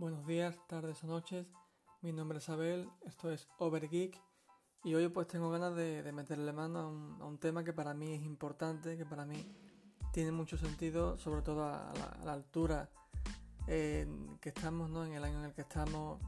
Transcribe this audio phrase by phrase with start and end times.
[0.00, 1.46] Buenos días, tardes o noches.
[2.00, 4.18] Mi nombre es Abel, esto es Overgeek
[4.82, 6.78] y hoy pues tengo ganas de, meterle mano
[7.20, 9.44] a un, tema que para mí es importante, que para mí
[10.10, 11.92] tiene mucho sentido, sobre todo a,
[12.24, 12.88] la, altura
[13.66, 14.08] que
[14.42, 15.04] estamos, ¿no?
[15.04, 16.18] en el año en el que estamos,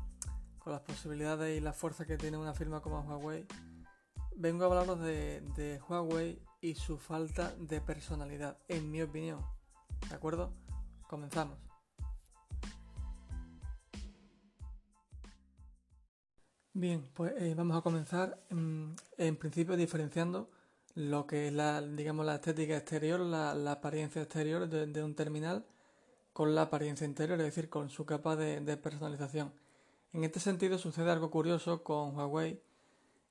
[0.58, 3.46] con las posibilidades y la fuerza que tiene una firma como Huawei.
[4.36, 9.40] Vengo a hablaros de Huawei y su falta de personalidad, en mi opinión.
[10.10, 10.52] ¿De acuerdo?
[11.08, 11.71] Comenzamos.
[16.74, 20.48] Bien, pues eh, vamos a comenzar en, principio diferenciando
[20.94, 25.66] lo que es la, digamos, la estética exterior, la, apariencia exterior de, un terminal
[26.32, 29.52] con la apariencia interior, es decir, con su capa de, personalización.
[30.14, 32.62] En este sentido sucede algo curioso con Huawei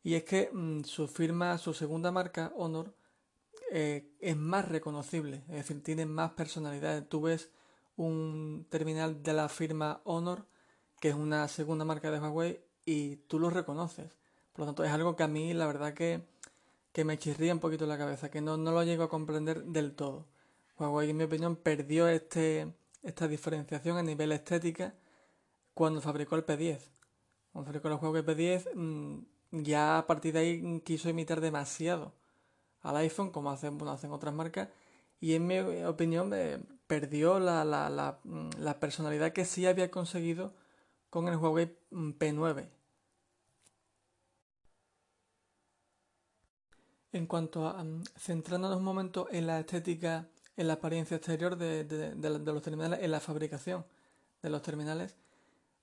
[0.03, 2.94] y es que mm, su firma, su segunda marca, Honor,
[3.72, 7.08] eh, es más reconocible, es decir, tiene más personalidad.
[7.08, 7.50] Tú ves
[7.95, 10.45] un terminal de la firma Honor,
[11.00, 14.17] que es una segunda marca de Huawei, y tú lo reconoces.
[14.53, 16.22] Por lo tanto, es algo que a mí la verdad que,
[16.92, 19.94] que me chirría un poquito la cabeza, que no, no lo llego a comprender del
[19.94, 20.25] todo.
[20.78, 24.95] Huawei, en mi opinión, perdió este, esta diferenciación a nivel estética
[25.73, 26.80] cuando fabricó el P10.
[27.52, 29.19] Cuando fabricó el Huawei P10, mm,
[29.63, 32.13] ya a partir de ahí quiso imitar demasiado
[32.81, 34.69] al iPhone, como hacen, bueno, hacen otras marcas,
[35.19, 40.53] y en mi opinión eh, perdió la, la, mm, la personalidad que sí había conseguido
[41.12, 42.70] con el Huawei P9.
[47.12, 52.16] En cuanto a um, centrándonos un momento en la estética, en la apariencia exterior de,
[52.18, 53.86] los terminales, en la fabricación
[54.42, 55.18] de los terminales,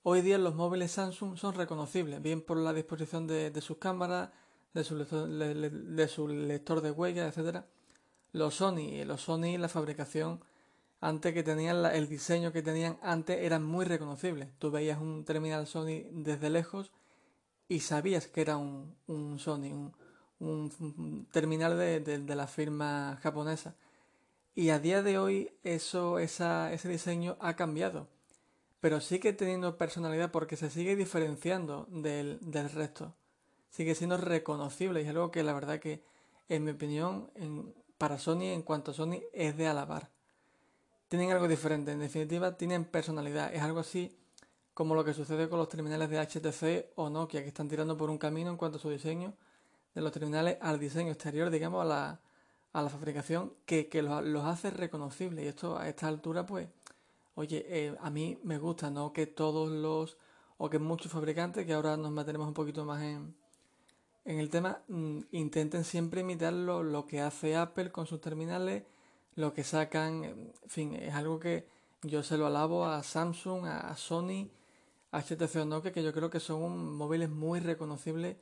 [0.01, 4.31] hoy día los móviles Samsung son reconocibles, bien por la disposición de, sus cámaras,
[4.73, 7.65] de su, lector, de, su lector de huellas, etc.
[8.31, 10.41] Los Sony, los Sony, la fabricación
[11.01, 14.49] antes que tenían el diseño que tenían antes eran muy reconocibles.
[14.59, 16.91] Tú veías un terminal Sony desde lejos
[17.67, 18.95] y sabías que era un,
[19.39, 19.91] Sony,
[20.39, 23.75] un, terminal de, la firma japonesa.
[24.55, 28.07] Y a día de hoy eso, esa, ese diseño ha cambiado.
[28.81, 33.15] Pero sigue teniendo personalidad porque se sigue diferenciando del, del resto.
[33.69, 36.03] Sigue siendo reconocible y es algo que la verdad que,
[36.49, 37.29] en mi opinión,
[37.97, 40.09] para Sony, en cuanto a Sony, es de alabar
[41.09, 44.15] tienen algo diferente, en definitiva tienen personalidad, es algo así
[44.73, 48.09] como lo que sucede con los terminales de HTC o Nokia que están tirando por
[48.09, 49.33] un camino en cuanto a su diseño
[49.93, 52.21] de los terminales al diseño exterior, digamos, a la,
[52.73, 55.43] a la fabricación que, que los, hace reconocibles.
[55.43, 56.69] Y esto a esta altura pues,
[57.35, 59.11] oye, eh, a mí me gusta, ¿no?
[59.11, 60.17] Que todos los,
[60.57, 63.35] o que muchos fabricantes, que ahora nos mantenemos un poquito más en,
[64.25, 68.83] en el tema, mm, intenten siempre imitar lo, lo que hace Apple con sus terminales,
[69.39, 71.65] lo que sacan, en fin, es algo que
[72.03, 74.49] yo se lo alabo a Samsung, a Sony,
[75.11, 78.35] a HTC o Nokia, que yo creo que son móviles muy reconocibles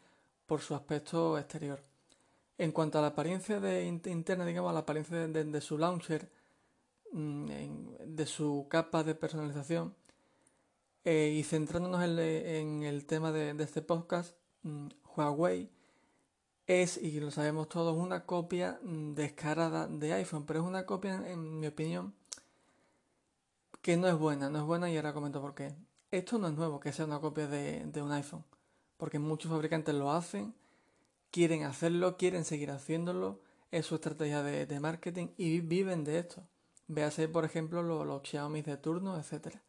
[0.48, 1.84] por su aspecto exterior.
[2.58, 6.32] En cuanto a la apariencia de, interna, digamos, a la apariencia de, su launcher,
[7.12, 7.46] mm,
[8.08, 9.94] de su capa de personalización,
[11.06, 15.70] eh, y centrándonos en, el tema de, este podcast, mm, Huawei
[16.68, 21.24] es, y lo sabemos todos, una copia mm, descarada de iPhone, pero es una copia,
[21.28, 22.14] en mi opinión,
[23.82, 25.74] que no es buena, no es buena y ahora comento por qué.
[26.12, 28.44] Esto no es nuevo, que sea una copia de, un iPhone,
[28.98, 30.54] porque muchos fabricantes lo hacen,
[31.32, 33.40] quieren hacerlo, quieren seguir haciéndolo,
[33.72, 36.44] es su estrategia de, marketing y viven de esto.
[36.88, 39.62] Véase, por ejemplo, los, los Xiaomi de turno, etcétera,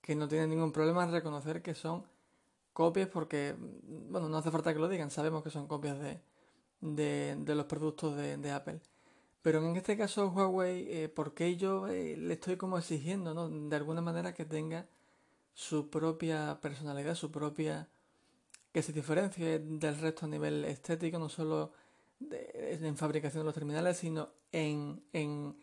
[0.00, 2.04] que no tienen ningún problema en reconocer que son
[2.72, 6.20] copias porque, bueno, no hace falta que lo digan, sabemos que son copias de,
[6.80, 8.80] de, los productos de, Apple.
[9.42, 13.48] Pero en este caso Huawei, eh, porque yo eh, le estoy como exigiendo, ¿no?
[13.48, 14.86] De alguna manera que tenga
[15.54, 17.88] su propia personalidad, su propia...
[18.72, 21.72] que se diferencie del resto a nivel estético, no solo
[22.30, 25.56] en fabricación de los terminales, sino en, en,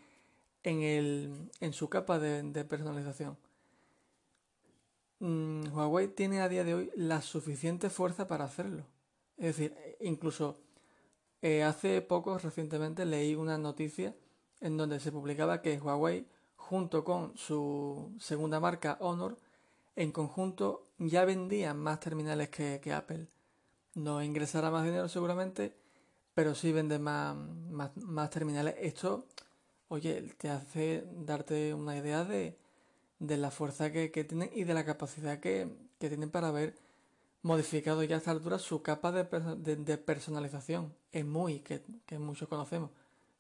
[0.64, 3.38] en, el, en su capa de personalización.
[5.20, 8.86] Mm, Huawei tiene a día de hoy la suficiente fuerza para hacerlo.
[9.38, 10.58] Es decir, incluso
[11.46, 14.16] eh, hace poco, recientemente, leí una noticia
[14.62, 19.38] en donde se publicaba que Huawei, junto con su segunda marca Honor,
[19.96, 23.28] en conjunto ya vendían más terminales que, Apple.
[23.94, 25.76] No ingresará más dinero seguramente,
[26.34, 27.36] pero sí vende más,
[27.96, 28.74] más terminales.
[28.80, 29.28] Esto,
[29.90, 32.58] oye, te hace darte una idea de,
[33.20, 35.70] de la fuerza que, tienen y de la capacidad que,
[36.00, 36.76] tienen para haber
[37.46, 40.92] modificado ya a esta altura su capa de, personalización.
[41.12, 41.84] Es muy, que,
[42.18, 42.90] muchos conocemos.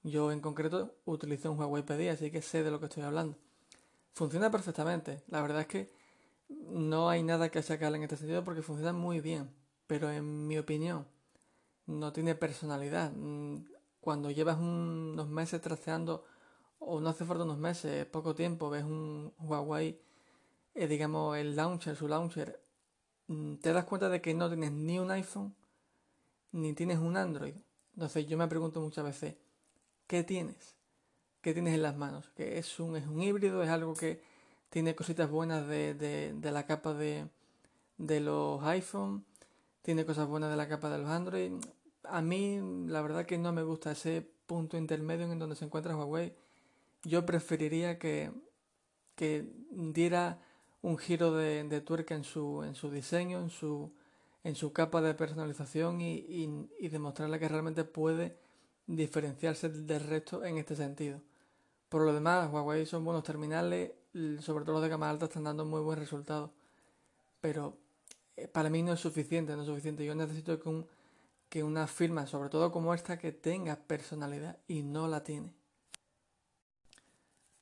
[0.04, 3.36] Yo en concreto utilizo un Huawei P10, así que sé de lo que estoy hablando.
[4.13, 5.24] Funciona perfectamente.
[5.28, 5.90] La verdad es que
[6.50, 9.50] no hay nada que sacarle en este sentido porque funciona muy bien,
[9.88, 11.08] pero en mi opinión
[11.88, 13.12] no tiene personalidad.
[13.12, 13.66] Mm,
[14.01, 16.25] cuando llevas unos meses trasteando,
[16.78, 20.00] o no hace falta unos meses, poco tiempo, ves un Huawei,
[20.75, 22.65] eh, digamos el launcher, su launcher,
[23.62, 25.56] te das cuenta de que no tienes ni un iPhone
[26.51, 27.56] ni tienes un Android.
[27.95, 29.36] Entonces yo me pregunto muchas veces,
[30.07, 30.75] ¿qué tienes?
[31.42, 32.30] ¿Qué tienes en las manos?
[32.36, 33.62] ¿Que es un, es un híbrido?
[33.62, 34.22] ¿Es algo que
[34.69, 37.27] tiene cositas buenas de, de, la capa de,
[37.98, 39.25] de los iPhone?
[39.81, 41.54] ¿Tiene cosas buenas de la capa de los Android?
[42.04, 45.95] A mí la verdad que no me gusta ese punto intermedio en donde se encuentra
[45.95, 46.33] Huawei.
[47.04, 48.31] Yo preferiría que,
[49.16, 50.39] que diera
[50.86, 53.92] un giro de, de tuerca en su, en su diseño, en su,
[54.44, 58.38] en su capa de personalización y, demostrarle que realmente puede
[58.86, 61.22] diferenciarse del resto en este sentido.
[61.90, 63.94] Por lo demás, Huawei son buenos terminales,
[64.42, 66.54] sobre todo los de gama alta están dando muy buen resultado.
[67.42, 67.80] Pero
[68.38, 70.06] eh, para mí no es suficiente, no es suficiente.
[70.06, 70.86] Yo necesito que, un,
[71.50, 75.52] que una firma, sobre todo como esta, que tenga personalidad y no la tiene.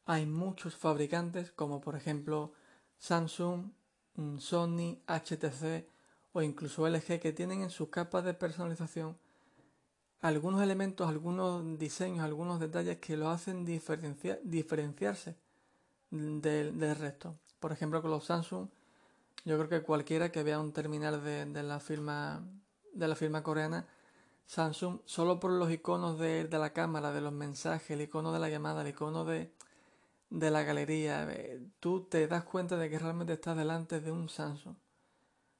[0.04, 2.52] Hay muchos fabricantes, como por ejemplo
[3.04, 3.70] Samsung,
[4.16, 5.86] mm, Sony, HTC,
[6.32, 9.18] o incluso LG que tienen en sus capas de personalización
[10.22, 15.36] algunos elementos, algunos diseños, algunos detalles que lo hacen diferenciarse
[16.12, 17.36] del, resto.
[17.60, 18.70] Por ejemplo, con los Samsung,
[19.44, 22.42] yo creo que cualquiera que vea un terminal de, la firma
[22.94, 23.86] de la firma coreana,
[24.46, 28.48] Samsung, solo por los iconos de, la cámara, de los mensajes, el icono de la
[28.48, 29.52] llamada, el icono de,
[30.34, 31.28] de la galería,
[31.80, 34.76] tú te das cuenta de que realmente estás delante de un Samsung.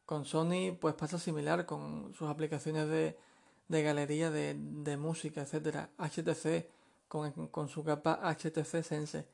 [0.04, 5.92] Con Sony pues pasa similar con sus aplicaciones de, galería de, música, etcétera.
[6.00, 6.68] HTC
[7.08, 9.28] con, su capa HTC Sense.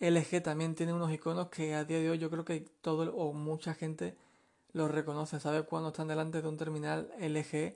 [0.00, 3.32] LG también tiene unos iconos que a día de hoy yo creo que todo o
[3.32, 4.18] mucha gente
[4.72, 7.74] los reconoce, sabe cuándo están delante de un terminal LG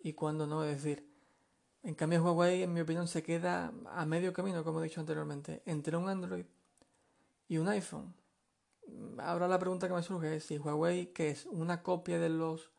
[0.00, 0.62] y cuándo no.
[0.62, 1.08] Es decir,
[1.84, 5.62] en cambio Huawei en mi opinión se queda a medio camino, como he dicho anteriormente,
[5.66, 6.46] entre un Android
[7.46, 8.14] y un iPhone.
[9.18, 12.70] Ahora la pregunta que me surge es si Huawei, que es una copia de los.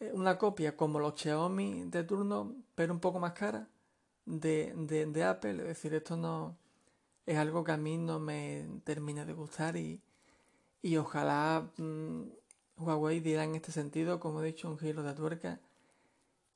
[0.00, 3.68] Eh, una copia como los Xiaomi de turno, pero un poco más cara,
[4.24, 5.60] de, Apple.
[5.60, 6.56] Es decir, esto no.
[7.26, 10.00] Es algo que a mí no me termina de gustar y,
[10.80, 12.22] y ojalá mm,
[12.78, 15.60] Huawei diera en este sentido, como he dicho, un giro de tuerca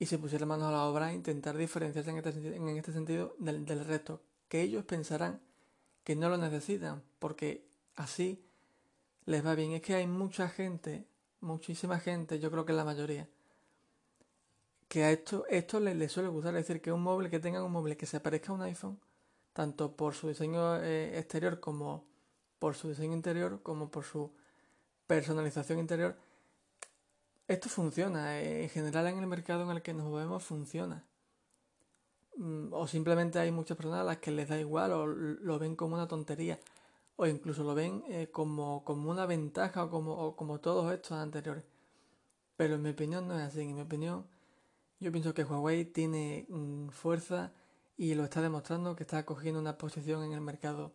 [0.03, 3.65] y se pusiera manos a la obra a intentar diferenciarse en este, este sentido del,
[3.65, 4.21] del resto.
[4.49, 5.41] Que ellos pensarán
[6.03, 7.65] que no lo necesitan, porque
[7.95, 8.45] así
[9.27, 9.71] les va bien.
[9.71, 11.07] Es que hay mucha gente,
[11.41, 13.29] muchísima gente, yo creo que la mayoría,
[14.89, 16.57] que a esto, esto les, suele gustar.
[16.57, 18.99] Es decir, que un móvil, que tengan un móvil que se parezca a un iPhone,
[19.53, 22.05] tanto por su diseño eh, exterior como
[22.59, 24.33] por su diseño interior, como por su
[25.07, 26.17] personalización interior.
[27.49, 31.05] Esto funciona, eh, en general en el mercado en el que nos movemos funciona.
[32.37, 35.77] Mm, o simplemente hay muchas personas a las que les da igual o lo ven
[35.77, 36.59] como una tontería
[37.17, 41.65] o incluso lo ven eh, como, como, una ventaja o como, como todos estos anteriores.
[42.57, 43.61] Pero en mi opinión no es así.
[43.63, 44.27] En mi opinión,
[45.01, 47.53] yo pienso que Huawei tiene mm, fuerza
[47.97, 50.93] y lo está demostrando que está cogiendo una posición en el mercado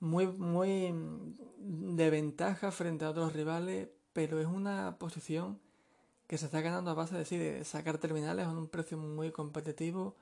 [0.00, 5.60] muy, muy mm, de ventaja frente a otros rivales, pero es una posición
[6.26, 10.16] que se está ganando a base de, de sacar terminales a un precio muy competitivo,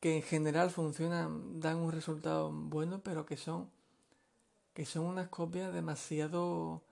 [0.00, 3.70] que en general funcionan, dan un resultado bueno, pero que son
[4.74, 6.82] que son unas copias demasiado...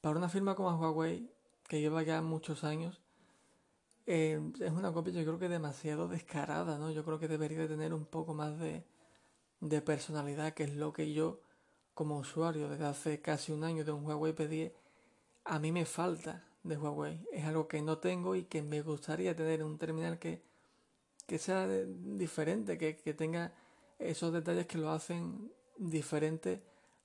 [0.00, 1.30] Para una firma como Huawei,
[1.68, 3.00] que lleva ya muchos años,
[4.06, 6.90] eh, es una copia yo creo que demasiado descarada, ¿no?
[6.90, 8.84] Yo creo que debería de tener un poco más de,
[9.60, 11.40] de personalidad, que es lo que yo,
[11.94, 14.72] como usuario, desde hace casi un año de un Huawei pedí,
[15.44, 17.26] a mí me falta de Huawei.
[17.32, 20.42] Es algo que no tengo y que me gustaría tener un terminal que,
[21.26, 23.54] que sea diferente, que, que tenga
[23.98, 26.62] esos detalles que lo hacen diferente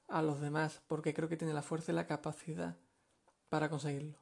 [0.08, 2.77] a los demás porque creo que tiene la fuerza y la capacidad
[3.50, 4.18] para conseguirlo.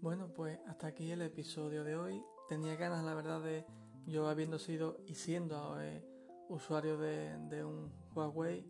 [0.00, 2.22] Bueno, pues hasta aquí el episodio de hoy.
[2.48, 3.64] Tenía ganas, la verdad, de
[4.06, 6.04] yo habiendo sido y siendo eh,
[6.48, 8.66] usuario de, un Huawei,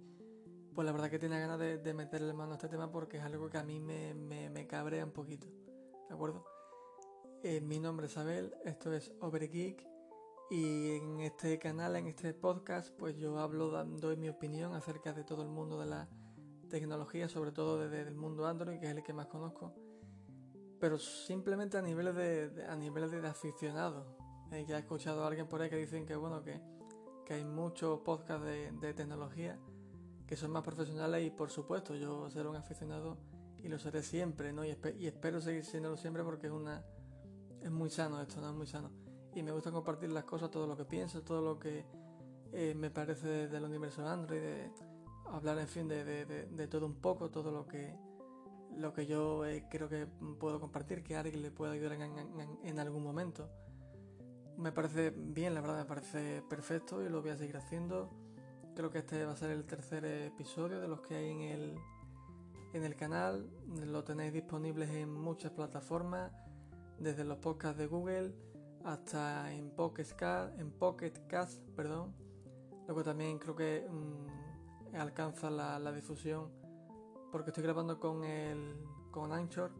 [0.74, 3.48] pues la verdad que tenía ganas de, meterle mano a este tema porque es algo
[3.48, 5.46] que a mí me, me, me cabrea un poquito.
[6.08, 6.44] ¿De acuerdo?
[7.42, 9.86] Eh, mi nombre es Abel, esto es Overgeek
[10.50, 15.24] y en este canal, en este podcast, pues yo hablo, doy mi opinión acerca de
[15.24, 16.08] todo el mundo de la
[16.68, 19.74] tecnología, sobre todo desde el mundo Android, que es el que más conozco,
[20.80, 24.16] pero simplemente a niveles de, a niveles de aficionado,
[24.54, 26.60] Eh, ya he escuchado a alguien por ahí que dicen que bueno, que,
[27.24, 29.58] que hay muchos podcasts de, tecnología
[30.26, 33.18] que son más profesionales y por supuesto yo seré un aficionado
[33.62, 34.64] y lo seré siempre, ¿no?
[34.64, 36.84] Y, y espero seguir siéndolo siempre porque es una
[37.62, 38.50] es muy sano esto, ¿no?
[38.50, 38.90] Es muy sano.
[39.34, 41.84] Y me gusta compartir las cosas, todo lo que pienso, todo lo que
[42.52, 44.70] eh, me parece del universo Android, de
[45.26, 47.96] hablar, en fin, de, de, de, todo un poco, todo lo que
[48.76, 50.06] lo que yo eh, creo que
[50.38, 53.48] puedo compartir, que a alguien le pueda ayudar en, en, algún momento.
[54.56, 58.10] Me parece bien, la verdad, me parece perfecto y lo voy a seguir haciendo.
[58.74, 61.78] Creo que este va a ser el tercer episodio de los que hay en el,
[62.72, 63.50] en el canal.
[63.86, 66.32] Lo tenéis disponibles en muchas plataformas,
[66.98, 68.34] desde los podcasts de Google
[68.84, 72.14] hasta en Pocket Cast, en Pocket Cast, perdón.
[72.86, 76.50] Luego también creo que mmm, alcanza la, la difusión
[77.34, 78.76] porque estoy grabando con el
[79.10, 79.72] con Anchor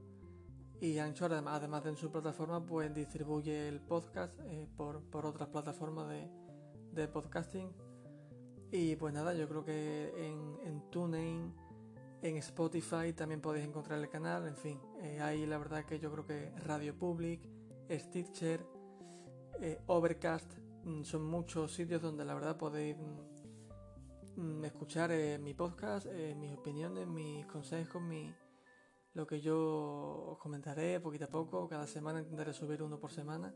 [0.84, 5.48] y Anchor además, de en su plataforma pues distribuye el podcast eh, por, por, otras
[5.48, 6.28] plataformas de,
[6.92, 7.72] de, podcasting.
[8.70, 11.54] Y pues nada yo creo que en, en TuneIn
[12.20, 16.10] en Spotify también podéis encontrar el canal en fin eh, ahí la verdad que yo
[16.10, 17.46] creo que Radio Public
[17.90, 18.64] Stitcher
[19.60, 20.50] eh, Overcast
[20.84, 23.34] mm, son muchos sitios donde la verdad podéis mm,
[24.36, 28.34] Mm, escuchar eh, mi podcast, mis opiniones, mis consejos, mi,
[29.14, 31.68] lo que yo os comentaré poquito a poco.
[31.68, 33.54] Cada semana intentaré subir uno por semana.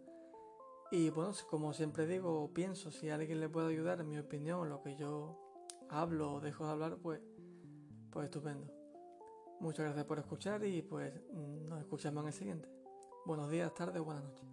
[0.91, 4.69] Y bueno, como siempre digo, pienso, si a alguien le puede ayudar en mi opinión,
[4.69, 5.39] lo que yo
[5.91, 7.21] hablo o dejo de hablar, pues,
[8.11, 8.73] pues estupendo.
[9.61, 12.69] Muchas gracias por escuchar y pues nos escuchamos en el siguiente.
[13.27, 14.49] Buenos días, tardes, buenas noches.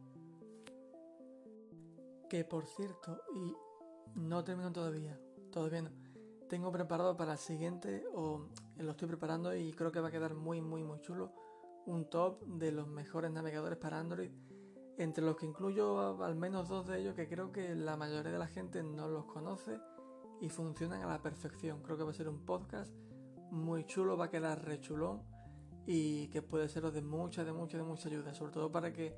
[2.28, 3.56] Que por cierto, y
[4.16, 5.18] no termino todavía,
[5.52, 5.90] todavía no
[6.48, 10.36] tengo preparado para el siguiente, o lo estoy preparando y creo que va a quedar
[10.36, 11.34] muy, muy, muy chulo,
[11.86, 14.32] un top de los mejores navegadores para Android,
[14.98, 18.40] entre los que incluyo al menos dos de ellos que creo que la mayoría de
[18.40, 19.80] la gente no los conoce
[20.42, 21.82] y funcionan a la perfección.
[21.82, 22.94] Creo que va a ser un podcast
[23.52, 25.22] muy chulo, va a quedar rechulón
[25.86, 29.16] y que puede seros de mucha, de mucha, de mucha ayuda, sobre todo para que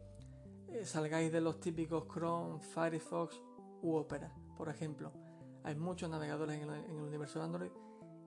[0.68, 3.42] eh, salgáis de los típicos Chrome, Firefox
[3.82, 5.27] u Opera, por ejemplo
[5.68, 7.72] hay muchos navegadores en el, universo Android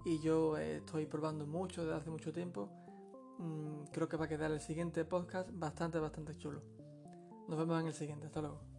[0.04, 2.68] y yo estoy probando mucho desde hace mucho tiempo.
[3.38, 6.60] Mm, creo que va a quedar el siguiente podcast bastante, bastante chulo.
[7.48, 8.26] Nos vemos en el siguiente.
[8.26, 8.69] Hasta luego.